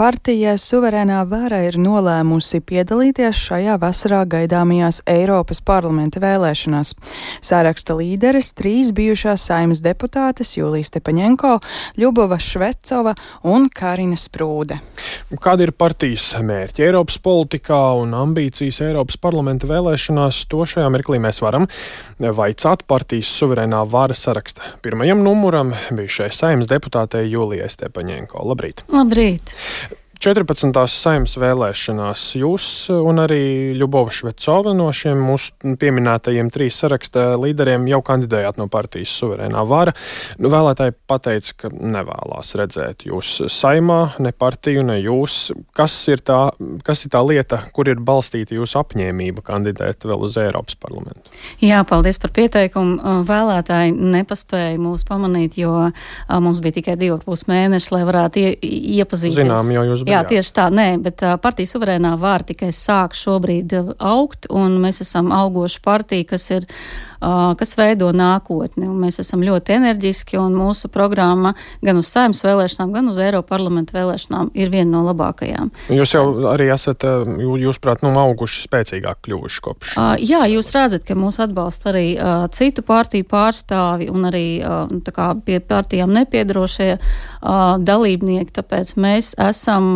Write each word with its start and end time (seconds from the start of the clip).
partija 0.00 0.54
suverēnā 0.56 1.18
vara 1.28 1.58
ir 1.66 1.76
nolēmusi 1.76 2.62
piedalīties 2.64 3.36
šajā 3.36 3.74
vasarā 3.82 4.22
gaidāmajās 4.32 5.02
Eiropas 5.10 5.60
parlamenta 5.60 6.22
vēlēšanās. 6.22 6.94
Sāraksta 7.44 7.98
līderes 7.98 8.54
trīs 8.56 8.94
bijušās 8.96 9.44
saimas 9.50 9.82
deputātes 9.84 10.54
Jūlijas 10.56 10.94
Tepaņenko, 10.94 11.58
Ļubova 12.00 12.38
Švecova 12.40 13.12
un 13.52 13.68
Karina 13.68 14.16
Sprūde. 14.16 14.78
Kāda 15.36 15.66
ir 15.66 15.74
partijas 15.76 16.30
mērķi 16.48 16.86
Eiropas 16.86 17.20
politikā 17.20 17.82
un 18.00 18.16
ambīcijas 18.16 18.80
Eiropas 18.86 19.20
parlamenta 19.20 19.68
vēlēšanās? 19.68 20.46
To 20.48 20.64
šajā 20.64 20.88
mirklī 20.96 21.20
mēs 21.20 21.42
varam 21.44 21.68
vaicāt 22.20 22.86
partijas 22.88 23.34
suverēnā 23.36 23.84
vara 23.92 24.16
saraksta 24.16 24.64
pirmajam 24.80 25.20
numuram 25.28 25.74
bijušai 25.92 26.32
saimas 26.32 26.72
deputātei 26.72 27.26
Jūlijai 27.28 27.68
Stepaņenko. 27.76 28.48
Labrīt! 28.48 28.86
Labrīt! 28.88 29.56
14. 30.20 30.68
saimnes 30.92 31.32
vēlēšanās 31.40 32.22
jūs 32.36 32.64
un 32.92 33.22
arī 33.22 33.72
Ļubova 33.72 34.12
Švecova 34.12 34.74
no 34.76 34.90
šiem 34.92 35.16
mūsu 35.24 35.76
pieminētajiem 35.80 36.50
trīs 36.52 36.76
saraksta 36.82 37.38
līderiem 37.40 37.86
jau 37.88 38.02
kandidējāt 38.04 38.58
no 38.60 38.66
partijas 38.68 39.14
suverēnā 39.16 39.62
vara. 39.64 39.94
Nu, 40.36 40.50
vēlētāji 40.52 40.92
pateica, 41.08 41.54
ka 41.62 41.70
nevēlās 41.72 42.52
redzēt 42.60 43.06
jūs 43.08 43.30
saimā, 43.48 44.18
ne 44.20 44.34
partiju, 44.36 44.82
ne 44.90 44.98
jūs. 45.00 45.54
Kas 45.72 45.96
ir 46.12 46.20
tā, 46.20 46.50
kas 46.84 47.06
ir 47.06 47.14
tā 47.16 47.24
lieta, 47.24 47.62
kur 47.72 47.88
ir 47.88 48.04
balstīta 48.04 48.58
jūsu 48.58 48.76
apņēmība 48.82 49.46
kandidēt 49.46 50.04
vēl 50.04 50.28
uz 50.28 50.36
Eiropas 50.44 50.76
parlamentu? 50.84 51.32
Jā, 51.64 51.80
paldies 51.88 52.20
par 52.20 52.36
pieteikumu. 52.36 53.24
Vēlētāji 53.24 53.96
nepaspēja 53.96 54.76
mūs 54.84 55.08
pamanīt, 55.08 55.56
jo 55.64 55.88
mums 56.28 56.60
bija 56.60 56.82
tikai 56.82 57.00
divi 57.00 57.16
pus 57.24 57.48
mēneši, 57.48 57.90
lai 57.96 58.04
varētu 58.12 58.44
ie, 58.44 58.54
iepazīties. 59.00 59.40
Zinām, 59.40 59.72
jo 59.72 59.88
jūs 59.94 60.08
Jā, 60.10 60.22
tieši 60.28 60.54
tā, 60.56 60.66
nē, 60.74 60.88
bet 61.04 61.22
partija 61.42 61.70
suverēnā 61.70 62.14
vāra 62.20 62.46
tikai 62.50 62.70
sāk 62.74 63.14
šobrīd 63.18 63.76
augt, 63.98 64.50
un 64.50 64.78
mēs 64.82 65.02
esam 65.04 65.30
augoša 65.34 65.82
partija, 65.84 66.28
kas 66.34 66.50
ir 66.56 66.68
kas 67.20 67.74
veido 67.78 68.10
nākotni. 68.16 68.88
Un 68.88 68.98
mēs 69.04 69.20
esam 69.22 69.44
ļoti 69.44 69.76
enerģiski, 69.76 70.38
un 70.40 70.56
mūsu 70.56 70.90
programma 70.92 71.54
gan 71.84 72.00
uz 72.00 72.10
saimnes 72.12 72.42
vēlēšanām, 72.44 72.92
gan 72.94 73.10
uz 73.12 73.20
Eiropa 73.20 73.54
parlamenta 73.54 73.96
vēlēšanām 73.98 74.52
ir 74.54 74.70
viena 74.72 74.90
no 74.94 75.04
labākajām. 75.08 75.70
Jūs 75.92 76.14
jau 76.16 76.24
arī 76.50 76.70
esat, 76.74 77.04
jūs 77.60 77.80
prāt, 77.82 78.04
nu, 78.06 78.12
auguši 78.16 78.64
spēcīgāk 78.66 79.22
kļuvuši 79.26 79.64
kopš. 79.64 79.94
Jā, 80.24 80.44
jūs 80.50 80.72
redzat, 80.74 81.04
ka 81.08 81.16
mūs 81.18 81.40
atbalsta 81.42 81.90
arī 81.92 82.06
citu 82.56 82.84
partiju 82.86 83.26
pārstāvi 83.30 84.10
un 84.12 84.28
arī 84.30 84.44
tā 85.06 85.14
kā 85.16 85.30
pie 85.44 85.60
partijām 85.60 86.12
nepiedarošie 86.16 86.90
dalībnieki, 87.90 88.54
tāpēc 88.60 88.94
mēs 89.00 89.32
esam, 89.40 89.92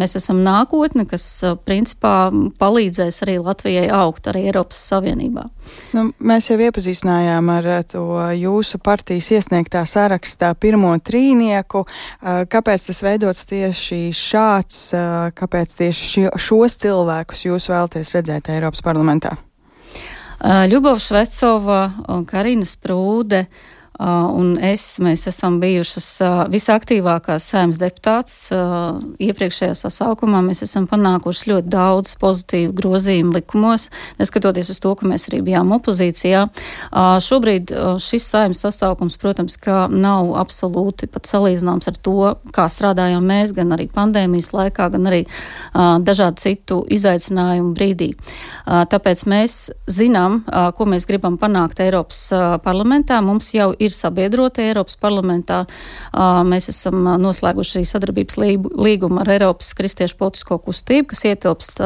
mēs 0.00 0.16
esam 0.20 0.42
nākotne, 0.46 1.06
kas 1.10 1.26
principā 1.66 2.30
palīdzēs 2.60 3.22
arī 3.26 3.38
Latvijai 3.42 3.88
augt 3.94 4.30
arī 4.30 4.48
Eiropas 4.48 4.80
Savienībā. 4.90 5.48
Nu, 5.94 6.08
mēs 6.18 6.48
jau 6.50 6.56
iepazīstinājām 6.58 7.50
ar 7.54 7.68
eh, 7.70 7.82
to 7.94 8.04
jūsu 8.34 8.80
partijas 8.82 9.30
iesniegtā 9.36 9.84
sarakstā 9.86 10.50
pirmo 10.58 10.90
trīnieku. 10.98 11.84
Eh, 11.84 12.42
kāpēc 12.50 12.88
tas 12.88 13.02
veidots 13.06 13.46
tieši 13.50 14.00
šāds, 14.18 14.80
eh, 14.98 15.30
kāpēc 15.38 15.76
tieši 15.78 16.26
šos 16.34 16.78
cilvēkus 16.82 17.46
jūs 17.46 17.70
vēlaties 17.70 18.14
redzēt 18.18 18.50
Eiropas 18.56 18.84
parlamentā? 18.84 19.36
Ļubova 20.44 21.00
Švecova, 21.00 21.78
Karina 22.28 22.66
Sprūde, 22.68 23.46
Uh, 23.46 23.73
un 24.00 24.54
es, 24.58 24.96
mēs 24.98 25.26
esam 25.30 25.60
bijušas 25.62 26.06
uh, 26.24 26.38
visaktīvākās 26.50 27.44
sēmas 27.52 27.78
deputāts. 27.78 28.36
Uh, 28.50 28.98
iepriekšējā 29.22 29.74
sasaukumā 29.78 30.40
mēs 30.42 30.64
esam 30.66 30.88
panākuši 30.90 31.50
ļoti 31.52 31.70
daudz 31.70 32.14
pozitīvu 32.18 32.74
grozījumu 32.74 33.36
likumos, 33.36 33.88
neskatoties 34.18 34.72
uz 34.74 34.80
to, 34.82 34.94
ka 34.98 35.06
mēs 35.06 35.28
arī 35.30 35.42
bijām 35.46 35.70
opozīcijā. 35.76 36.46
Šobrīd 37.24 37.70
šis 38.02 38.26
sēmas 38.32 38.64
sasaukums, 38.64 39.16
protams, 39.20 39.56
ka 39.60 39.84
nav 39.90 40.32
absolūti 40.40 41.08
pat 41.10 41.28
salīdzināms 41.30 41.90
ar 41.90 41.98
to, 42.04 42.16
kā 42.54 42.66
strādājām 42.70 43.24
mēs, 43.28 43.54
gan 43.56 43.74
arī 43.76 43.86
pandēmijas 43.92 44.52
laikā, 44.54 44.88
gan 44.94 45.10
arī 45.10 45.22
dažādu 45.74 46.42
citu 46.42 46.80
izaicinājumu 46.94 47.74
brīdī. 47.76 48.10
Tāpēc 48.66 49.24
mēs 49.30 49.58
zinām, 49.90 50.42
ko 50.76 50.88
mēs 50.90 51.06
gribam 51.10 51.38
panākt 51.40 51.82
Eiropas 51.84 52.26
parlamentā. 52.64 53.20
Mums 53.24 53.52
jau 53.54 53.72
ir 53.78 53.83
sabiedroti 53.92 54.64
Eiropas 54.64 54.96
parlamentā. 54.96 55.64
Mēs 56.48 56.70
esam 56.72 57.04
noslēguši 57.20 57.80
arī 57.80 57.88
sadarbības 57.90 58.40
līgumu 58.40 59.20
ar 59.20 59.34
Eiropas 59.36 59.74
Kristiešu 59.76 60.16
politisko 60.20 60.60
kustību, 60.64 61.10
kas 61.12 61.26
ietilpst 61.28 61.82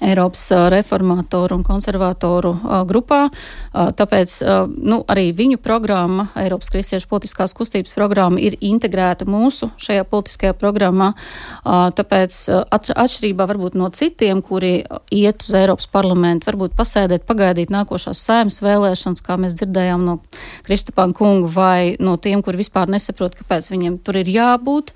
Eiropas 0.00 0.46
reformātoru 0.72 1.58
un 1.58 1.64
konservatoru 1.66 2.54
grupā. 2.88 3.26
Tāpēc 3.72 4.36
nu, 4.80 5.00
arī 5.10 5.28
viņu 5.36 5.60
programma, 5.62 6.30
Eiropas 6.40 6.72
kristiešu 6.72 7.08
politiskās 7.10 7.52
kustības 7.56 7.92
programma, 7.96 8.40
ir 8.40 8.56
integrēta 8.64 9.28
mūsu 9.28 9.68
šajā 9.80 10.06
politiskajā 10.08 10.56
programmā. 10.60 11.12
Tāpēc 11.66 12.38
atšķirībā 12.72 13.46
varbūt 13.50 13.76
no 13.76 13.90
citiem, 13.94 14.40
kuri 14.46 14.72
iet 15.12 15.44
uz 15.44 15.52
Eiropas 15.60 15.90
parlamentu, 15.92 16.48
varbūt 16.48 16.74
pasēdēt, 16.78 17.26
pagaidīt 17.28 17.72
nākošās 17.74 18.24
sēmas 18.24 18.60
vēlēšanas, 18.64 19.24
kā 19.26 19.36
mēs 19.40 19.58
dzirdējām 19.60 20.06
no 20.06 20.16
Kristapāna 20.66 21.16
kunga, 21.16 21.52
vai 21.52 21.96
no 22.00 22.16
tiem, 22.16 22.40
kuri 22.46 22.62
vispār 22.62 22.88
nesaprot, 22.90 23.36
kāpēc 23.36 23.68
viņiem 23.72 24.00
tur 24.06 24.20
ir 24.22 24.32
jābūt. 24.32 24.94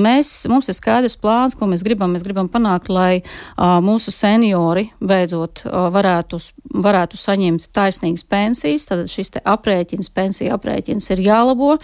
Mēs, 0.00 0.32
mums 0.50 0.72
ir 0.72 0.78
skaidrs 0.78 1.18
plāns, 1.20 1.58
ko 1.58 1.68
mēs 1.70 1.84
gribam. 1.84 2.14
Mēs 2.14 2.24
gribam 2.26 2.48
panākt, 2.52 2.88
lai 2.92 3.22
mūsu 3.58 4.13
seniori 4.14 4.86
beidzot 5.02 5.64
varētu, 5.66 6.38
varētu 6.84 7.18
saņemt 7.18 7.68
taisnīgas 7.74 8.24
pensijas, 8.30 8.86
tad 8.88 9.04
šis 9.10 9.34
aprēķins, 9.42 10.10
pensija 10.14 10.54
aprēķins 10.58 11.10
ir 11.14 11.22
jālabo. 11.24 11.74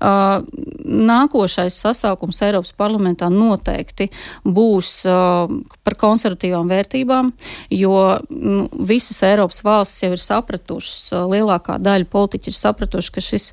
Nākošais 0.00 1.76
sasaukums 1.82 2.40
Eiropas 2.46 2.72
parlamentā 2.78 3.28
noteikti 3.32 4.10
būs 4.44 4.92
par 5.06 5.98
konservatīvām 6.00 6.70
vērtībām, 6.70 7.32
jo 7.74 7.94
nu, 8.30 8.68
visas 8.88 9.20
Eiropas 9.26 9.62
valstis 9.66 10.04
jau 10.04 10.12
ir 10.14 10.22
sapratušas, 10.22 11.12
lielākā 11.30 11.78
daļa 11.82 12.08
politiķi 12.10 12.52
ir 12.52 12.58
sapratuši, 12.58 13.14
ka 13.14 13.24
šis, 13.24 13.50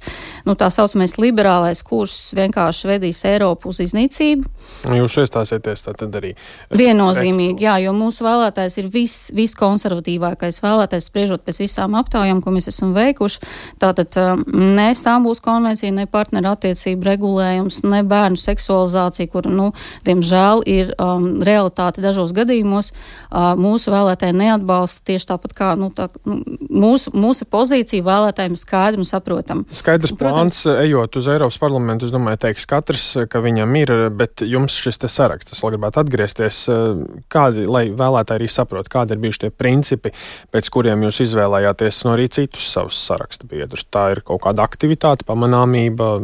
nu, 0.48 0.56
tā 0.60 0.70
saucamais 0.74 1.18
liberālais 1.22 1.84
kurs 1.86 2.32
vienkārši 2.38 2.92
vedīs 2.94 3.24
Eiropu 3.28 3.72
uz 3.74 3.82
iznīcību. 3.86 4.50
Jūs 4.98 5.18
iestāsieties 5.24 5.86
tā 5.86 5.96
tad 5.98 6.16
arī. 6.20 6.34
Viennozīmīgi, 6.78 7.66
jā, 7.68 7.78
jo 7.86 7.94
mūsu 7.98 8.27
vēlētājs 8.28 8.78
ir 8.82 8.92
viss, 8.94 9.32
viskonservatīvākais 9.38 10.62
vēlētājs, 10.64 11.08
spriežot 11.10 11.46
pēc 11.48 11.62
visām 11.64 11.96
aptaujām, 11.98 12.42
ko 12.44 12.54
mēs 12.56 12.70
esam 12.72 12.94
veikuši. 12.98 13.42
Tātad 13.82 14.18
um, 14.22 14.44
ne 14.78 14.90
Stambuls 14.98 15.42
konvencija, 15.44 15.94
ne 15.96 16.08
partneru 16.12 16.52
attiecību 16.54 17.08
regulējums, 17.08 17.82
ne 17.88 18.04
bērnu 18.08 18.40
seksualizācija, 18.42 19.32
kur, 19.32 19.48
nu, 19.50 19.72
diemžēl 20.08 20.64
ir 20.70 20.94
um, 20.98 21.30
realitāte 21.46 22.04
dažos 22.04 22.34
gadījumos, 22.38 22.92
uh, 22.94 23.54
mūsu 23.60 23.94
vēlētāji 23.94 24.38
neatbalsta 24.38 25.06
tieši 25.12 25.32
tāpat 25.32 25.56
kā, 25.58 25.72
nu, 25.80 25.90
tā, 25.96 26.10
nu, 26.28 26.42
mūsu, 26.70 27.14
mūsu 27.16 27.48
pozīcija 27.50 28.06
vēlētājiem 28.06 28.58
skaidri 28.60 29.02
un 29.04 29.08
saprotam. 29.08 29.64
Skaidrs 29.76 30.14
un, 30.14 30.20
protams, 30.20 30.62
plāns, 30.64 30.84
ejot 30.86 31.20
uz 31.20 31.30
Eiropas 31.32 31.60
parlamentu, 31.62 32.08
es 32.08 32.16
domāju, 32.16 32.42
teiks 32.48 32.68
katrs, 32.70 33.08
ka 33.32 33.42
viņam 33.44 33.76
ir, 33.82 33.96
bet 34.18 34.44
jums 34.46 34.76
šis 34.78 35.02
te 35.02 35.12
saraksts, 35.12 35.56
es 35.56 35.64
vēl 35.64 35.76
gribētu 35.76 36.02
atgriezties, 36.04 36.64
uh, 36.72 37.02
kādi, 37.34 37.68
lai 37.70 37.88
vēlētāji 37.92 38.17
vēlētāji 38.18 38.42
arī 38.42 38.50
saprot, 38.52 38.90
kādi 38.90 39.16
ir 39.16 39.22
bijuši 39.22 39.44
tie 39.46 39.52
principi, 39.54 40.12
pēc 40.52 40.70
kuriem 40.74 41.06
jūs 41.06 41.22
izvēlējāties 41.28 42.04
no 42.06 42.16
arī 42.16 42.28
citus 42.30 42.68
savus 42.74 43.00
sarakstu 43.08 43.48
biedrus. 43.48 43.86
Tā 43.90 44.12
ir 44.16 44.24
kaut 44.26 44.44
kāda 44.46 44.66
aktivitāte, 44.66 45.28
pamanāmība, 45.28 46.18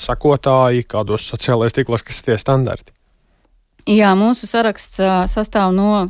sakotāji, 0.00 0.86
kādos 0.88 1.28
sociālajos 1.30 1.76
tīklos, 1.76 2.04
kas 2.04 2.20
ir 2.20 2.32
tie 2.32 2.38
standarti. 2.40 2.92
Jā, 3.84 4.14
mūsu 4.16 4.46
saraksts 4.48 4.96
sastāv 5.28 5.74
no 5.76 6.06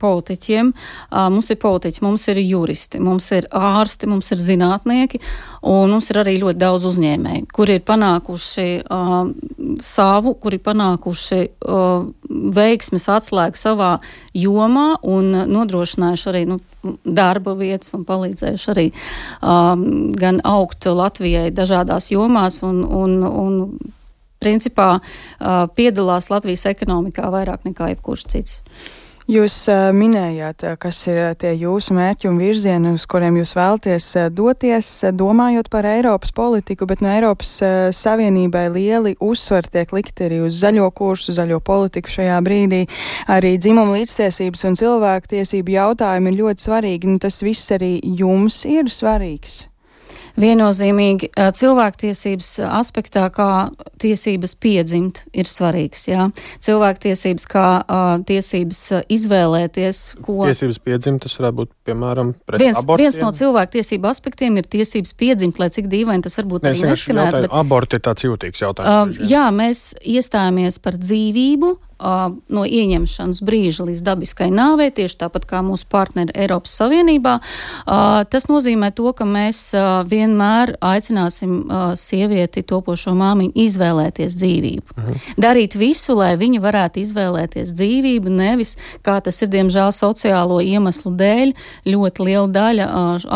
politiķiem. 0.00 0.70
Mums 1.12 1.50
ir 1.52 1.58
politiķi, 1.60 2.00
mums 2.00 2.22
ir 2.32 2.38
juristi, 2.40 3.00
mums 3.04 3.26
ir 3.36 3.44
ārsti, 3.52 4.08
mums 4.08 4.30
ir 4.32 4.40
zinātnieki, 4.40 5.20
un 5.68 5.92
mums 5.92 6.08
ir 6.08 6.22
arī 6.22 6.38
ļoti 6.40 6.60
daudz 6.62 6.86
uzņēmēji, 6.88 7.42
kuri 7.52 7.76
ir 7.76 7.84
panākuši 7.84 8.64
uh, 8.80 9.28
savu, 9.84 10.32
kuri 10.40 10.56
ir 10.56 10.64
panākuši 10.70 11.42
uh, 11.44 12.08
veiksmes 12.56 13.08
atslēgu 13.12 13.60
savā 13.60 13.90
jomā 14.32 14.88
un 15.04 15.28
nodrošinājuši 15.52 16.28
arī 16.32 16.44
nu, 16.48 16.58
darba 17.04 17.52
vietas 17.60 17.92
un 17.98 18.08
palīdzējuši 18.08 18.72
arī 18.72 18.88
um, 18.88 19.84
gan 20.16 20.40
augt 20.48 20.88
Latvijai 20.88 21.50
dažādās 21.52 22.08
jomās 22.14 22.62
un, 22.64 22.80
un, 22.88 23.20
un 23.28 23.62
principā 24.40 24.98
piedalās 25.76 26.30
Latvijas 26.30 26.66
ekonomikā 26.70 27.28
vairāk 27.34 27.68
nekā 27.68 27.92
jebkurš 27.94 28.26
cits. 28.32 28.62
Jūs 29.28 29.66
minējāt, 29.92 30.62
kas 30.80 31.02
ir 31.10 31.18
tie 31.36 31.50
jūsu 31.60 31.92
mērķi 31.92 32.30
un 32.30 32.38
virzieni, 32.40 32.94
uz 32.96 33.04
kuriem 33.04 33.36
jūs 33.36 33.52
vēlaties 33.58 34.06
uh, 34.16 34.30
doties, 34.32 34.88
domājot 35.12 35.68
par 35.68 35.84
Eiropas 35.84 36.32
politiku, 36.32 36.88
bet 36.88 37.02
no 37.04 37.12
Eiropas 37.12 37.50
Savienībai 37.92 38.64
lieli 38.72 39.12
uzsver 39.20 39.68
tiek 39.68 39.92
likt 39.92 40.24
arī 40.24 40.40
uz 40.46 40.56
zaļo 40.62 40.88
kursu, 40.96 41.36
zaļo 41.36 41.60
politiku 41.60 42.16
šajā 42.16 42.40
brīdī. 42.40 42.86
Arī 43.28 43.58
dzimuma 43.60 43.98
līdztiesības 43.98 44.64
un 44.70 44.80
cilvēku 44.80 45.34
tiesību 45.36 45.76
jautājumi 45.76 46.32
ir 46.32 46.44
ļoti 46.46 46.70
svarīgi. 46.70 47.12
Nu, 47.12 47.20
tas 47.20 47.42
viss 47.44 47.76
arī 47.76 47.98
jums 48.00 48.64
ir 48.64 48.88
svarīgs 48.88 49.66
viennozīmīgi 50.38 51.32
cilvēktiesības 51.34 52.50
aspektā, 52.78 53.26
kā 53.34 53.50
tiesības 54.00 54.54
piedzimt, 54.62 55.22
ir 55.36 55.50
svarīgs. 55.50 56.06
Jā. 56.10 56.28
Cilvēktiesības 56.64 57.48
kā 57.50 57.66
uh, 57.82 58.06
tiesības 58.28 58.82
izvēlēties, 59.14 60.02
ko. 60.24 60.38
Tiesības 60.48 60.80
piedzimt, 60.84 61.24
tas 61.26 61.36
varētu 61.40 61.60
būt, 61.62 61.72
piemēram, 61.88 62.32
pret 62.48 62.62
viens, 62.62 62.80
abortiem. 62.82 63.08
viens 63.08 63.20
no 63.22 63.32
cilvēktiesību 63.36 64.10
aspektiem 64.10 64.60
ir 64.60 64.70
tiesības 64.70 65.14
piedzimt, 65.18 65.60
lai 65.62 65.70
cik 65.74 65.90
dīvaini 65.92 66.26
tas 66.26 66.38
varbūt 66.40 66.66
ne, 66.66 66.72
arī 66.74 66.92
neskanētu. 66.92 67.44
Bet... 67.46 67.58
Aborti 67.62 67.98
ir 67.98 68.06
tāds 68.08 68.26
jūtīgs 68.26 68.64
jautājums. 68.64 69.18
Uh, 69.18 69.28
jā, 69.28 69.48
mēs 69.54 69.90
iestājāmies 70.02 70.80
par 70.84 70.98
dzīvību, 71.00 71.76
no 71.98 72.62
ieņemšanas 72.62 73.40
brīža 73.42 73.88
līdz 73.88 74.02
dabiskai 74.06 74.48
nāvei, 74.54 74.90
tieši 74.94 75.18
tāpat 75.24 75.46
kā 75.50 75.62
mūsu 75.66 75.88
partneri 75.90 76.34
Eiropas 76.38 76.76
Savienībā. 76.78 77.38
Tas 78.30 78.46
nozīmē 78.50 78.92
to, 78.94 79.10
ka 79.18 79.26
mēs 79.26 79.72
vienmēr 80.08 80.76
aicināsim 80.78 81.64
sievieti 81.98 82.62
topošo 82.62 83.16
māmiņu 83.18 83.56
izvēlēties 83.66 83.87
dzīvību. 84.38 84.96
Mhm. 84.96 85.20
Darīt 85.40 85.76
visu, 85.78 86.16
lai 86.18 86.34
viņa 86.40 86.60
varētu 86.62 87.02
izvēlēties 87.02 87.72
dzīvību, 87.76 88.32
nevis, 88.32 88.76
kā 89.02 89.18
tas 89.24 89.40
ir, 89.42 89.48
diemžēl, 89.52 89.92
sociālo 89.94 90.60
iemeslu 90.64 91.14
dēļ, 91.18 91.54
ļoti 91.86 92.26
liela 92.28 92.48
daļa 92.48 92.88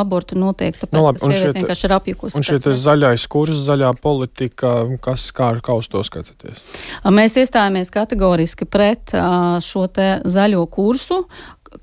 abortu 0.02 0.38
notiek, 0.38 0.76
tāpēc, 0.76 0.96
no, 0.96 1.02
nu 1.02 1.06
labi, 1.10 1.22
ka 1.22 1.30
sieviete 1.30 1.58
vienkārši 1.60 1.88
ir 1.88 1.96
apjukusi. 1.98 2.36
Un 2.38 2.46
šeit 2.46 2.66
ir 2.66 2.78
zaļais 2.82 3.26
kurs, 3.32 3.64
zaļā 3.66 3.92
politika, 4.02 4.74
kas 5.04 5.30
kā 5.36 5.52
ar 5.56 5.62
kausto 5.64 6.02
skatāties? 6.06 6.62
Mēs 7.04 7.38
iestājāmies 7.40 7.92
kategoriski 7.94 8.68
pret 8.68 9.14
šo 9.62 9.86
te 9.92 10.14
zaļo 10.28 10.66
kursu, 10.72 11.22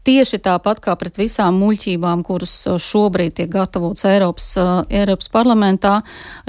tieši 0.07 0.39
tāpat 0.43 0.81
kā 0.83 0.95
pret 0.99 1.17
visām 1.19 1.59
muļķībām, 1.61 2.23
kuras 2.27 2.53
uh, 2.67 2.77
šobrīd 2.81 3.35
tiek 3.39 3.49
gatavots 3.51 4.05
Eiropas, 4.07 4.49
uh, 4.59 4.71
Eiropas 4.89 5.29
parlamentā, 5.33 5.99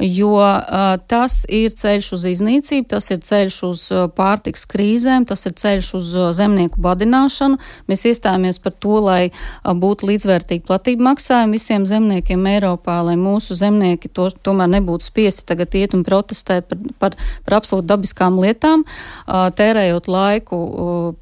jo 0.00 0.34
uh, 0.38 0.96
tas 1.10 1.42
ir 1.48 1.74
ceļš 1.76 2.12
uz 2.16 2.26
iznīcību, 2.32 2.88
tas 2.94 3.10
ir 3.14 3.20
ceļš 3.26 3.58
uz 3.68 3.84
pārtiks 4.16 4.66
krīzēm, 4.70 5.26
tas 5.28 5.46
ir 5.48 5.56
ceļš 5.60 5.90
uz 5.98 6.12
zemnieku 6.36 6.80
badināšanu. 6.82 7.58
Mēs 7.90 8.06
iestājāmies 8.10 8.60
par 8.62 8.74
to, 8.78 8.96
lai 9.04 9.20
būtu 9.64 10.08
līdzvērtīgi 10.10 10.66
platība 10.68 11.10
maksājumi 11.10 11.58
visiem 11.58 11.86
zemniekiem 11.88 12.46
Eiropā, 12.54 13.00
lai 13.06 13.16
mūsu 13.20 13.56
zemnieki 13.58 14.10
to 14.14 14.28
tomēr 14.44 14.70
nebūtu 14.76 15.08
spiesti 15.10 15.46
tagad 15.48 15.74
iet 15.78 15.96
un 15.96 16.04
protestēt 16.06 16.68
par, 16.70 16.80
par, 17.02 17.18
par 17.46 17.58
absolūti 17.60 17.88
dabiskām 17.90 18.38
lietām, 18.42 18.84
tērējot 19.26 20.10
laiku 20.10 20.60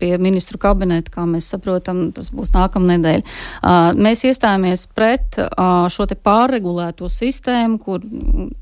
pie 0.00 0.14
ministru 0.22 0.60
kabineta, 0.62 1.12
kā 1.14 1.26
mēs 1.28 1.50
saprotam, 1.52 2.07
tas 2.16 2.30
būs 2.34 2.52
nākamnedēļ. 2.54 3.24
Mēs 3.98 4.24
iestājāmies 4.28 4.86
pret 4.96 5.38
šo 5.92 6.08
te 6.08 6.16
pārregulēto 6.16 7.10
sistēmu, 7.12 7.78
kur 7.82 8.04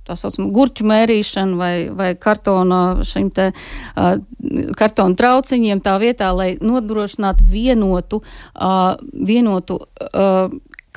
tā 0.06 0.16
saucama 0.18 0.52
gurķu 0.54 0.86
mērīšana 0.90 1.58
vai, 1.58 1.74
vai 1.96 2.12
kartona 2.20 2.82
šim 3.06 3.30
te 3.34 3.50
kartona 4.78 5.18
trauciņiem 5.18 5.82
tā 5.84 5.96
vietā, 6.02 6.30
lai 6.36 6.54
nodrošinātu 6.60 7.46
vienotu, 7.50 8.22
vienotu 9.12 9.80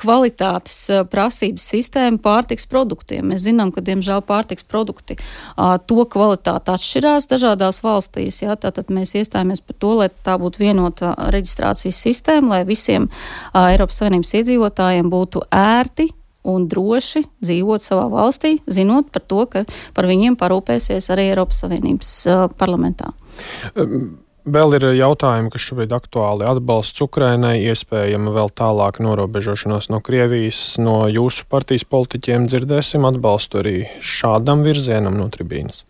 kvalitātes 0.00 0.76
prasības 1.12 1.66
sistēmu 1.72 2.20
pārtiks 2.24 2.66
produktiem. 2.70 3.30
Mēs 3.30 3.44
zinām, 3.46 3.72
ka, 3.74 3.84
diemžēl, 3.84 4.22
pārtiks 4.26 4.66
produkti 4.68 5.18
to 5.90 6.06
kvalitāte 6.12 6.74
atšķirās 6.74 7.28
dažādās 7.30 7.82
valstīs. 7.84 8.40
Jā, 8.44 8.56
tātad 8.60 8.92
mēs 8.94 9.14
iestājāmies 9.20 9.64
par 9.66 9.78
to, 9.82 9.92
lai 10.02 10.08
tā 10.26 10.38
būtu 10.40 10.64
vienota 10.64 11.12
reģistrācijas 11.34 12.00
sistēma, 12.06 12.56
lai 12.56 12.62
visiem 12.68 13.10
Eiropas 13.56 14.00
Savienības 14.00 14.32
iedzīvotājiem 14.40 15.12
būtu 15.12 15.44
ērti 15.54 16.10
un 16.50 16.64
droši 16.72 17.24
dzīvot 17.44 17.84
savā 17.84 18.06
valstī, 18.12 18.56
zinot 18.70 19.10
par 19.12 19.26
to, 19.28 19.44
ka 19.52 19.66
par 19.96 20.08
viņiem 20.08 20.38
parūpēsies 20.40 21.10
arī 21.12 21.30
Eiropas 21.34 21.60
Savienības 21.66 22.16
parlamentā. 22.60 23.12
Um. 23.76 24.29
Vēl 24.48 24.76
ir 24.78 24.84
jautājumi, 24.96 25.50
kas 25.52 25.64
šobrīd 25.68 25.90
aktuāli 25.92 26.46
atbalsts 26.48 27.02
Ukrainai, 27.04 27.58
iespējama 27.68 28.32
vēl 28.32 28.48
tālāka 28.56 29.04
norobežošanās 29.04 29.90
no 29.92 30.00
Krievijas. 30.04 30.78
No 30.80 31.04
jūsu 31.12 31.44
partijas 31.50 31.84
politiķiem 31.84 32.46
dzirdēsim 32.48 33.04
atbalstu 33.04 33.60
arī 33.60 33.74
šādam 34.00 34.64
virzienam 34.64 35.18
no 35.20 35.28
tribīnas. 35.32 35.84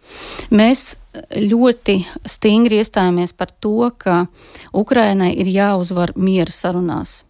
Mēs 0.51 0.97
ļoti 1.31 2.01
stingri 2.27 2.83
iestājāmies 2.83 3.37
par 3.39 3.55
to, 3.63 3.91
ka 3.95 4.25
Ukrainai 4.75 5.31
ir 5.39 5.51
jāuzvar 5.51 6.17
miera 6.19 6.51
sarunās. 6.51 7.21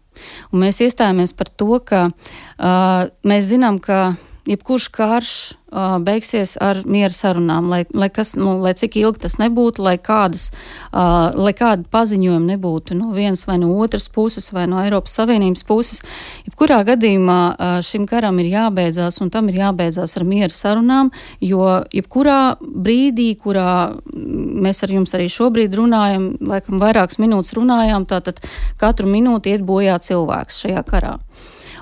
Un 0.53 0.65
mēs 0.65 0.81
iestājāmies 0.85 1.37
par 1.37 1.53
to, 1.53 1.77
ka 1.85 2.07
uh, 2.09 3.09
mēs 3.29 3.49
zinām, 3.53 3.81
ka 3.81 4.17
jebkurš 4.49 4.89
karš 4.95 5.33
uh, 5.71 5.99
beigsies 6.03 6.57
ar 6.61 6.83
miera 6.89 7.13
sarunām, 7.15 7.69
lai, 7.71 7.83
lai, 7.95 8.09
kas, 8.13 8.35
nu, 8.39 8.57
lai 8.63 8.73
cik 8.79 8.97
ilgi 9.01 9.25
tas 9.25 9.37
nebūtu, 9.41 9.83
lai, 9.85 9.97
kādas, 10.01 10.49
uh, 10.91 11.31
lai 11.37 11.53
kāda 11.57 11.87
paziņojuma 11.93 12.55
nebūtu 12.55 12.97
no 12.99 13.13
vienas 13.17 13.47
vai 13.49 13.59
no 13.63 13.73
otras 13.83 14.09
puses 14.13 14.51
vai 14.55 14.67
no 14.71 14.81
Eiropas 14.83 15.17
Savienības 15.19 15.65
puses. 15.69 16.03
Jebkurā 16.49 16.81
gadījumā 16.89 17.41
uh, 17.53 17.79
šim 17.85 18.07
karam 18.11 18.41
ir 18.43 18.51
jābeidzās 18.55 19.21
un 19.25 19.33
tam 19.35 19.51
ir 19.53 19.61
jābeidzās 19.63 20.17
ar 20.19 20.27
miera 20.29 20.55
sarunām, 20.55 21.13
jo 21.45 21.65
jebkurā 21.95 22.41
brīdī, 22.61 23.33
kurā 23.41 23.71
mēs 24.11 24.85
ar 24.85 24.95
jums 24.97 25.15
arī 25.17 25.29
šobrīd 25.33 25.77
runājam, 25.79 26.33
laikam 26.41 26.81
vairākas 26.83 27.21
minūtes 27.23 27.55
runājām, 27.59 28.09
tātad 28.11 28.43
katru 28.81 29.11
minūti 29.11 29.55
iet 29.55 29.67
bojā 29.67 29.99
cilvēks 30.03 30.65
šajā 30.65 30.85
karā. 30.89 31.19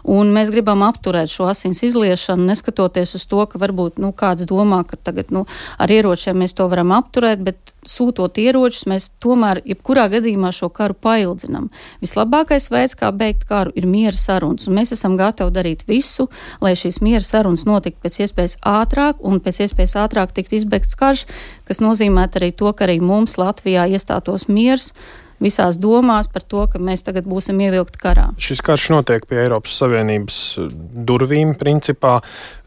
Un 0.08 0.30
mēs 0.32 0.48
gribam 0.48 0.80
apturēt 0.86 1.28
šo 1.28 1.50
asins 1.50 1.82
izliešanu, 1.84 2.46
neskatoties 2.48 3.12
uz 3.18 3.26
to, 3.28 3.42
ka 3.50 3.60
varbūt 3.60 3.98
nu, 4.00 4.14
kāds 4.16 4.46
domā, 4.48 4.80
ka 4.88 4.96
tagad 4.96 5.32
nu, 5.34 5.44
ar 5.76 5.92
ieročiem 5.92 6.38
mēs 6.40 6.56
to 6.56 6.64
varam 6.72 6.94
apturēt, 6.96 7.42
bet 7.44 7.74
sūtot 7.88 8.40
ieročus, 8.40 8.86
mēs 8.88 9.10
tomēr 9.20 9.60
jebkurā 9.68 10.06
gadījumā 10.14 10.54
šo 10.56 10.70
karu 10.72 10.96
paildzinām. 10.96 11.68
Vislabākais 12.00 12.70
veids, 12.72 12.96
kā 12.96 13.12
beigt 13.12 13.44
karu, 13.48 13.74
ir 13.76 13.84
miera 13.90 14.16
sarunas, 14.16 14.64
un 14.68 14.78
mēs 14.80 14.94
esam 14.96 15.18
gatavi 15.20 15.52
darīt 15.52 15.84
visu, 15.90 16.30
lai 16.64 16.72
šīs 16.78 17.02
miera 17.04 17.24
sarunas 17.24 17.66
notiktu 17.68 18.00
pēc 18.06 18.20
iespējas 18.24 18.58
ātrāk 18.64 19.20
un 19.20 19.42
pēc 19.44 19.60
iespējas 19.66 19.98
ātrāk 20.06 20.32
tikt 20.36 20.56
izbeigts 20.56 20.96
karš, 20.96 21.26
kas 21.68 21.84
nozīmē 21.84 22.30
arī 22.32 22.54
to, 22.56 22.72
ka 22.72 22.88
arī 22.88 23.00
mums 23.04 23.36
Latvijā 23.36 23.84
iestātos 23.92 24.48
miers 24.48 24.94
visās 25.42 25.78
domās 25.80 26.30
par 26.32 26.44
to, 26.46 26.64
ka 26.70 26.80
mēs 26.82 27.04
tagad 27.06 27.28
būsim 27.28 27.60
ievilkti 27.64 28.02
karā. 28.02 28.30
Šis 28.42 28.62
karš 28.64 28.90
notiek 28.96 29.26
pie 29.28 29.42
Eiropas 29.44 29.76
Savienības 29.82 30.40
eh, 30.62 30.72
durvīm, 31.08 31.54
principā, 31.58 32.18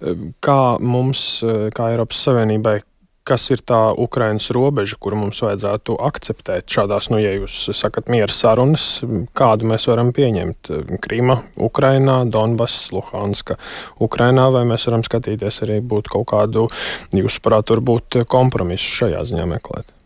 eh, 0.01 0.29
kā 0.43 0.61
mums, 0.79 1.41
eh, 1.45 1.67
kā 1.75 1.91
Eiropas 1.93 2.23
Savienībai, 2.27 2.79
kas 3.27 3.45
ir 3.53 3.61
tā 3.67 3.79
Ukrainas 4.01 4.47
robeža, 4.49 4.97
kuru 4.99 5.19
mums 5.19 5.43
vajadzētu 5.45 5.93
akceptēt 6.07 6.73
šādās, 6.73 7.11
nu, 7.13 7.19
ja 7.21 7.35
jūs 7.35 7.69
sakat 7.77 8.09
miera 8.09 8.33
sarunas, 8.33 9.03
kādu 9.37 9.69
mēs 9.69 9.85
varam 9.91 10.09
pieņemt? 10.15 10.71
Krīma, 11.05 11.37
Ukrainā, 11.61 12.23
Donbass, 12.33 12.89
Luhanska, 12.95 13.59
Ukrainā, 14.01 14.49
vai 14.51 14.65
mēs 14.73 14.89
varam 14.89 15.05
skatīties 15.05 15.61
arī 15.67 15.79
būt 15.85 16.09
kaut 16.11 16.31
kādu, 16.33 16.67
jūsuprāt, 17.13 17.69
varbūt 17.75 18.23
kompromisu 18.25 19.01
šajā 19.03 19.25
ziņā 19.31 19.49
meklēt? 19.53 20.00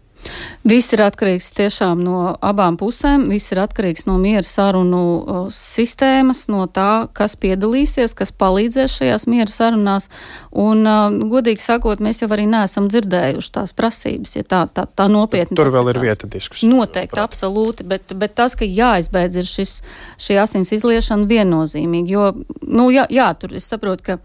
Viss 0.66 0.94
ir 0.96 1.04
atkarīgs 1.06 1.52
tiešām 1.58 2.00
no 2.02 2.20
abām 2.44 2.78
pusēm, 2.80 3.28
viss 3.30 3.54
ir 3.54 3.62
atkarīgs 3.62 4.08
no 4.08 4.16
miera 4.22 4.46
sarunu 4.46 5.50
sistēmas, 5.54 6.46
no 6.50 6.66
tā, 6.66 7.06
kas 7.14 7.36
piedalīsies, 7.42 8.16
kas 8.18 8.34
palīdzēs 8.34 8.96
šajās 9.00 9.28
miera 9.30 9.52
sarunās. 9.52 10.10
Un, 10.52 10.82
godīgi 11.30 11.62
sakot, 11.62 12.02
mēs 12.04 12.24
jau 12.24 12.32
arī 12.34 12.48
neesam 12.50 12.90
dzirdējuši 12.90 13.54
tās 13.60 13.76
prasības, 13.78 14.38
ja 14.40 14.46
tā, 14.48 14.64
tā, 14.74 14.88
tā 14.90 15.08
nopietni. 15.12 15.58
Tur 15.60 15.70
vēl 15.74 15.94
ir 15.94 16.02
vieta 16.02 16.30
diskusija. 16.32 16.72
Noteikti, 16.72 17.22
absolūti, 17.22 17.86
bet, 17.88 18.16
bet 18.18 18.34
tas, 18.40 18.58
ka 18.58 18.66
jāizbeidz 18.66 19.42
ir 19.42 19.50
šis, 19.50 19.78
šī 20.22 20.40
asins 20.42 20.74
izliešana 20.76 21.30
viennozīmīgi, 21.30 22.18
jo, 22.18 22.32
nu, 22.66 22.90
jā, 22.94 23.06
jā, 23.14 23.30
tur 23.38 23.54
es 23.60 23.70
saprotu, 23.70 24.10
ka 24.10 24.20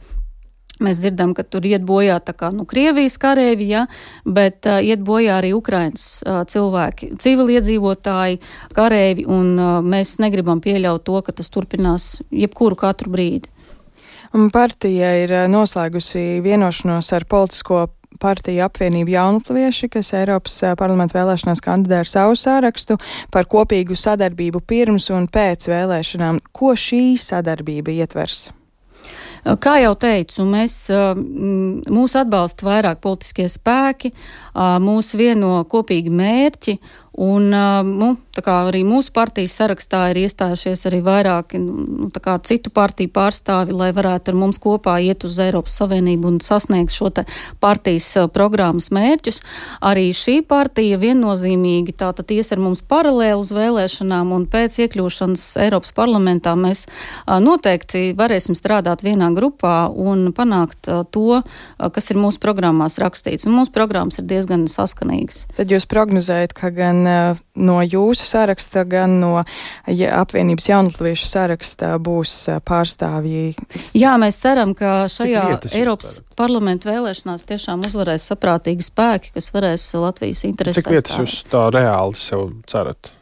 Mēs 0.80 1.00
dzirdam, 1.02 1.34
ka 1.36 1.44
tur 1.44 1.66
iet 1.68 1.84
bojā 1.86 2.16
tā 2.24 2.32
kā 2.36 2.48
nu, 2.54 2.64
Krievijas 2.68 3.18
karēvi, 3.20 3.68
ja, 3.68 3.84
bet 4.24 4.68
uh, 4.68 4.80
iet 4.80 5.04
bojā 5.04 5.36
arī 5.40 5.52
Ukrainas 5.56 6.22
uh, 6.24 6.42
cilvēki, 6.48 7.12
civiliedzīvotāji, 7.20 8.40
karēvi, 8.76 9.26
un 9.28 9.54
uh, 9.58 9.78
mēs 9.84 10.16
negribam 10.22 10.62
pieļaut 10.64 11.04
to, 11.04 11.20
ka 11.26 11.36
tas 11.36 11.52
turpinās 11.52 12.10
jebkuru 12.32 12.78
katru 12.80 13.12
brīdi. 13.12 13.52
Partija 14.54 15.14
ir 15.24 15.32
noslēgusi 15.50 16.38
vienošanos 16.44 17.08
ar 17.16 17.24
politisko 17.26 17.88
partija 18.20 18.68
apvienība 18.68 19.16
Jaunatvieši, 19.16 19.88
kas 19.96 20.12
Eiropas 20.14 20.60
parlamenta 20.78 21.18
vēlēšanās 21.18 21.64
kandidē 21.64 22.02
ar 22.04 22.10
savu 22.10 22.38
sārakstu 22.38 22.98
par 23.32 23.48
kopīgu 23.50 23.96
sadarbību 23.98 24.62
pirms 24.66 25.10
un 25.14 25.28
pēc 25.32 25.70
vēlēšanām. 25.72 26.40
Ko 26.52 26.76
šī 26.78 27.16
sadarbība 27.20 27.96
ietvers? 27.96 28.50
Kā 29.40 29.76
jau 29.80 29.94
teicu, 29.96 30.44
mēs, 30.48 30.74
mūs 30.90 32.16
atbalsta 32.20 32.66
vairāk 32.66 33.00
politiskie 33.04 33.48
spēki, 33.48 34.12
mūs 34.84 35.14
vieno 35.16 35.60
kopīgi 35.70 36.12
mērķi, 36.12 36.76
Un 37.18 37.50
nu, 37.50 38.10
arī 38.38 38.80
mūsu 38.86 39.10
partijas 39.12 39.56
sarakstā 39.58 40.04
ir 40.12 40.20
iestājušies 40.22 40.84
arī 40.86 41.00
vairāki 41.02 41.58
nu, 41.58 42.08
citu 42.46 42.70
partiju 42.70 43.10
pārstāvi, 43.10 43.74
lai 43.74 43.90
varētu 43.92 44.30
ar 44.30 44.38
mums 44.38 44.60
kopā 44.62 45.00
iet 45.02 45.24
uz 45.26 45.38
Eiropas 45.42 45.74
Savienību 45.80 46.28
un 46.30 46.38
sasniegt 46.40 46.94
šo 46.94 47.10
partijas 47.60 48.06
programmas 48.32 48.90
mērķus. 48.94 49.40
Arī 49.82 50.12
šī 50.14 50.40
partija 50.46 51.00
viennozīmīgi 51.02 51.96
tātad 51.98 52.30
ies 52.30 52.52
ar 52.54 52.62
mums 52.62 52.84
paralēli 52.86 53.40
uz 53.42 53.50
vēlēšanām, 53.52 54.30
un 54.36 54.46
pēc 54.46 54.78
iekļūšanas 54.86 55.44
Eiropas 55.66 55.90
parlamentā 55.96 56.54
mēs 56.54 56.86
noteikti 57.26 58.14
varēsim 58.16 58.54
strādāt 58.54 59.02
vienā 59.02 59.32
grupā 59.34 59.90
un 59.90 60.30
panākt 60.36 60.86
to, 61.10 61.42
kas 61.76 62.10
ir 62.14 62.22
mūsu 62.22 62.38
programmās 62.38 63.00
rakstīts. 63.02 63.50
Un 63.50 63.58
mūsu 63.58 63.74
programmas 63.74 64.22
ir 64.22 64.30
diezgan 64.30 64.68
saskanīgas. 64.70 65.48
Tad 65.58 65.74
jūs 65.74 65.90
prognozējat, 65.90 66.54
ka 66.54 66.70
gan 66.74 66.99
gan 67.00 67.34
eh, 67.34 67.40
no 67.56 67.80
jūsu 67.82 68.24
saraksta, 68.26 68.84
gan 68.84 69.18
no 69.20 69.32
ja, 69.86 70.20
apvienības 70.20 70.68
jaunatviešu 70.68 71.28
saraksta 71.28 71.94
būs 71.98 72.48
eh, 72.48 72.60
pārstāvji. 72.60 73.54
Jā, 73.98 74.16
mēs 74.20 74.40
ceram, 74.40 74.74
ka 74.74 75.08
šajā 75.10 75.60
Eiropas 75.72 76.20
parlamentu 76.36 76.90
vēlēšanās 76.90 77.46
tiešām 77.48 77.86
uzvarēs 77.88 78.30
saprātīgi 78.32 78.86
spēki, 78.86 79.34
kas 79.36 79.52
varēs 79.54 79.86
Latvijas 80.00 80.44
interesēs. 80.48 80.84
Cik 80.84 80.92
vietas 80.94 81.18
jūs 81.20 81.40
tā 81.50 81.68
reāli 81.74 82.20
sev 82.20 82.50
cerat? 82.70 83.12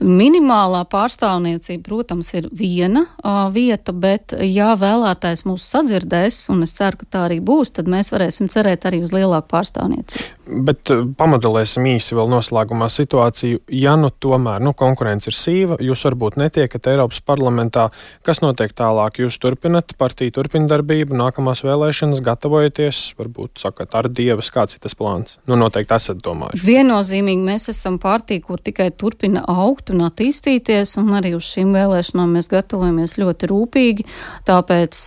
Minimālā 0.00 0.84
pārstāvniecība, 0.86 1.82
protams, 1.88 2.30
ir 2.38 2.46
viena 2.54 3.02
uh, 3.02 3.48
vieta, 3.52 3.90
bet, 3.92 4.36
ja 4.46 4.74
vēlētājs 4.78 5.42
mūs 5.48 5.66
sadzirdēs, 5.72 6.44
un 6.54 6.62
es 6.66 6.74
ceru, 6.76 7.00
ka 7.02 7.08
tā 7.10 7.24
arī 7.26 7.40
būs, 7.44 7.74
tad 7.74 7.90
mēs 7.90 8.12
varēsim 8.14 8.50
cerēt 8.52 8.86
arī 8.86 9.02
uz 9.02 9.14
lielāku 9.14 9.50
pārstāvniecību. 9.50 10.32
Bet 10.46 10.92
pamodelēsim 11.18 11.88
īsi 11.90 12.14
vēl 12.14 12.28
noslēgumā 12.30 12.86
situāciju. 12.94 13.64
Ja 13.74 13.96
nu 13.98 14.12
tomēr 14.14 14.62
nu, 14.62 14.70
konkurence 14.78 15.32
ir 15.32 15.34
sīva, 15.34 15.80
jūs 15.82 16.04
varbūt 16.06 16.38
netiekat 16.38 16.86
Eiropas 16.92 17.18
parlamentā, 17.26 17.88
kas 18.26 18.38
notiek 18.44 18.70
tālāk? 18.70 19.18
Jūs 19.24 19.40
turpinat, 19.42 19.96
partija 19.98 20.36
turpina 20.38 20.70
darbību, 20.70 21.18
nākamās 21.18 21.64
vēlēšanas 21.66 22.22
gatavojaties, 22.22 23.02
varbūt 23.18 23.58
sakat 23.64 23.98
ar 23.98 24.06
dievas, 24.06 24.52
kāds 24.54 24.78
ir 24.78 24.84
tas 24.86 24.94
plāns? 24.94 25.34
Nu, 25.50 25.58
noteikti 25.58 25.98
esat 25.98 26.22
domājuši. 26.22 26.62
Viennozīmīgi 26.62 27.42
mēs 27.50 27.66
esam 27.74 27.98
partija, 28.02 28.46
kur 28.46 28.62
tikai 28.62 28.92
turpina 28.94 29.42
augt 29.56 29.90
un 29.94 30.04
attīstīties, 30.06 30.96
un 31.00 31.14
arī 31.16 31.32
uz 31.36 31.46
šīm 31.48 31.72
vēlēšanām 31.76 32.36
mēs 32.36 32.50
gatavojamies 32.52 33.16
ļoti 33.20 33.50
rūpīgi. 33.50 34.06
Tāpēc 34.48 35.00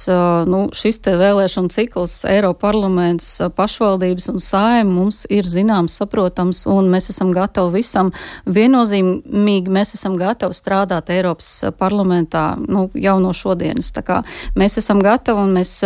nu, 0.50 0.62
šis 0.76 1.02
te 1.06 1.16
vēlēšana 1.20 1.74
cikls, 1.74 2.16
Eiroparlaments, 2.30 3.30
pašvaldības 3.56 4.30
un 4.34 4.44
saima 4.44 4.90
mums 4.90 5.24
ir 5.32 5.48
zināms, 5.50 6.00
saprotams, 6.02 6.66
un 6.70 6.92
mēs 6.92 7.12
esam 7.14 7.34
gatavi 7.36 7.80
visam. 7.80 8.12
Viennozīmīgi 8.50 9.74
mēs 9.74 9.96
esam 9.98 10.18
gatavi 10.20 10.58
strādāt 10.58 11.12
Eiropas 11.14 11.52
parlamentā 11.80 12.52
nu, 12.60 12.88
jau 12.98 13.18
no 13.24 13.34
šodienas. 13.36 13.94
Mēs 14.60 14.80
esam 14.82 15.02
gatavi 15.04 15.46
un 15.48 15.56
mēs 15.58 15.78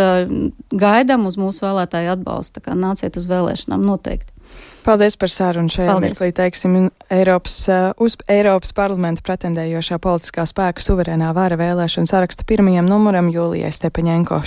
gaidām 0.74 1.28
uz 1.28 1.38
mūsu 1.40 1.66
vēlētāju 1.66 2.14
atbalstu. 2.18 2.64
Nāciet 2.74 3.18
uz 3.20 3.28
vēlēšanām 3.30 3.84
noteikti. 3.84 4.33
Paldies 4.84 5.16
par 5.16 5.32
sarunu 5.32 5.72
šajā 5.72 5.94
mirklī. 6.02 6.28
Teiksim, 6.36 6.74
Eiropas, 7.12 7.56
uh, 7.72 7.92
uz 8.04 8.18
Eiropas 8.28 8.74
parlamentu 8.76 9.24
pretendējošā 9.24 9.96
politiskā 10.02 10.44
spēka 10.48 10.84
suverēnā 10.84 11.30
vara 11.36 11.56
vēlēšana 11.60 12.10
saraksta 12.10 12.44
pirmajam 12.48 12.90
numuram 12.90 13.30
Jūlijai 13.32 13.72
Stepaņenko. 13.72 14.42